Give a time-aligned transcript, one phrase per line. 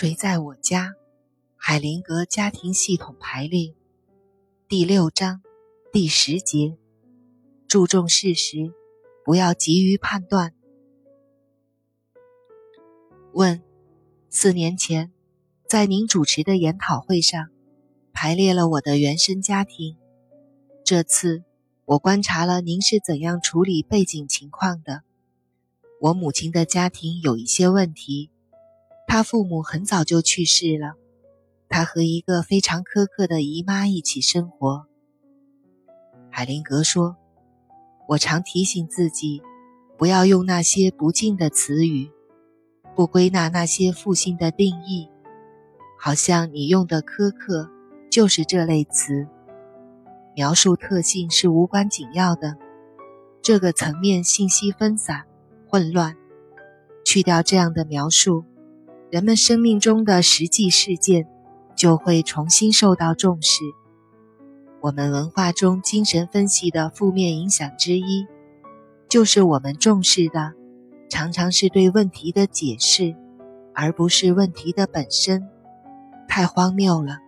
[0.00, 0.94] 谁在我家？
[1.56, 3.74] 海灵格家庭系统排列，
[4.68, 5.42] 第六章
[5.92, 6.78] 第十节，
[7.66, 8.72] 注重事实，
[9.24, 10.54] 不要急于判断。
[13.32, 13.60] 问：
[14.30, 15.10] 四年前，
[15.66, 17.48] 在您主持的研讨会上，
[18.12, 19.96] 排列了我的原生家庭。
[20.84, 21.42] 这次，
[21.84, 25.02] 我观察了您是怎样处理背景情况的。
[26.02, 28.30] 我母亲的家庭有一些问题。
[29.10, 30.92] 他父母很早就去世了，
[31.66, 34.84] 他和一个非常苛刻的姨妈一起生活。
[36.30, 37.16] 海灵格说
[38.06, 39.40] ：“我常提醒自己，
[39.96, 42.10] 不要用那些不敬的词语，
[42.94, 45.08] 不归纳那些负性的定义，
[45.98, 47.70] 好像你用的苛刻
[48.10, 49.26] 就是这类词。
[50.36, 52.58] 描述特性是无关紧要的，
[53.40, 55.24] 这个层面信息分散、
[55.66, 56.14] 混乱，
[57.06, 58.44] 去掉这样的描述。”
[59.10, 61.26] 人们生命中的实际事件
[61.74, 63.64] 就会重新受到重视。
[64.80, 68.26] 我们文化中精神分析的负面影响之一，
[69.08, 70.52] 就是我们重视的
[71.08, 73.16] 常常是对问题的解释，
[73.74, 75.48] 而不是问题的本身。
[76.28, 77.18] 太荒谬了！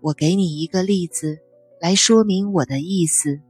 [0.00, 1.38] 我给你一个例子
[1.78, 3.40] 来说明我的意思。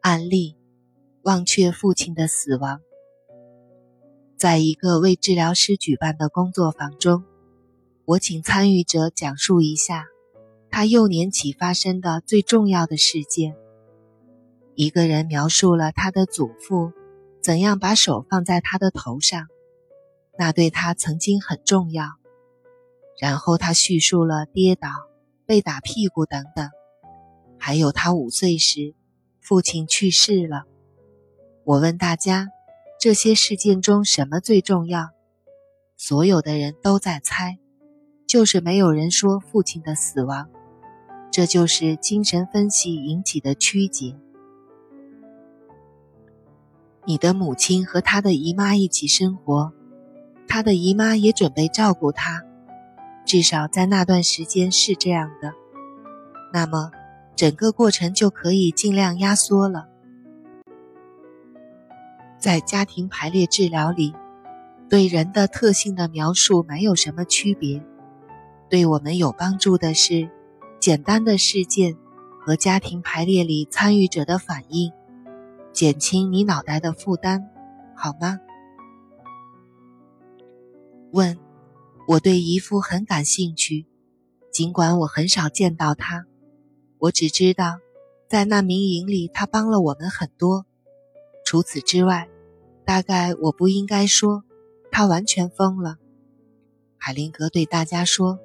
[0.00, 0.56] 案例：
[1.22, 2.80] 忘却父亲的死亡。
[4.44, 7.24] 在一个为治疗师举办的工作坊中，
[8.04, 10.04] 我请参与者讲述一下
[10.70, 13.56] 他幼年起发生的最重要的事件。
[14.74, 16.92] 一个人描述了他的祖父
[17.40, 19.46] 怎样把手放在他的头上，
[20.38, 22.04] 那对他曾经很重要。
[23.18, 24.90] 然后他叙述了跌倒、
[25.46, 26.68] 被打屁股等等，
[27.58, 28.92] 还有他五岁时
[29.40, 30.64] 父亲去世了。
[31.64, 32.50] 我问大家。
[33.00, 35.10] 这些事件中什么最重要？
[35.96, 37.58] 所有的人都在猜，
[38.26, 40.48] 就是没有人说父亲的死亡。
[41.30, 44.16] 这就是精神分析引起的曲解。
[47.04, 49.72] 你的母亲和她的姨妈一起生活，
[50.48, 52.42] 她的姨妈也准备照顾她，
[53.26, 55.52] 至少在那段时间是这样的。
[56.52, 56.90] 那么，
[57.36, 59.88] 整个过程就可以尽量压缩了。
[62.44, 64.12] 在家庭排列治疗里，
[64.90, 67.82] 对人的特性的描述没有什么区别。
[68.68, 70.28] 对我们有帮助的是，
[70.78, 71.96] 简单的事件
[72.38, 74.92] 和家庭排列里参与者的反应，
[75.72, 77.48] 减轻你脑袋的负担，
[77.96, 78.38] 好吗？
[81.12, 81.38] 问：
[82.06, 83.86] 我对姨父很感兴趣，
[84.52, 86.26] 尽管我很少见到他，
[86.98, 87.78] 我只知道，
[88.28, 90.66] 在难民营里他帮了我们很多。
[91.42, 92.28] 除此之外。
[92.84, 94.44] 大概我不应该说，
[94.90, 95.96] 他完全疯了。
[96.98, 98.38] 海灵格对大家说：“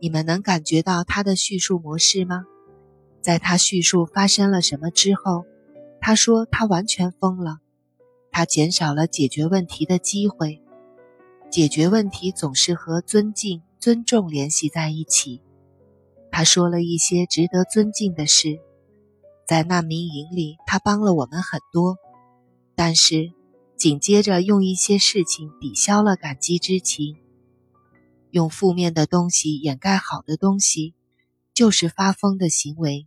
[0.00, 2.44] 你们能感觉到他的叙述模式吗？
[3.20, 5.44] 在他叙述发生了什么之后，
[6.00, 7.58] 他说他完全疯了。
[8.30, 10.62] 他减少了解决问题的机会。
[11.50, 15.42] 解决问题总是和尊敬、尊重联系在一起。
[16.30, 18.60] 他说了一些值得尊敬的事。
[19.46, 21.96] 在难民营里，他帮了我们很多，
[22.76, 23.32] 但是。”
[23.78, 27.16] 紧接着，用一些事情抵消了感激之情，
[28.32, 30.94] 用负面的东西掩盖好的东西，
[31.54, 33.06] 就是发疯的行为。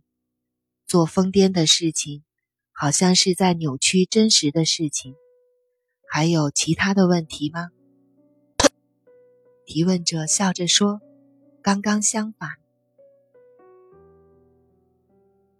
[0.86, 2.24] 做疯癫的事情，
[2.72, 5.14] 好像是在扭曲真实的事情。
[6.10, 7.68] 还有其他的问题吗？
[9.66, 11.02] 提问者笑着说
[11.62, 12.52] ：“刚刚相反。”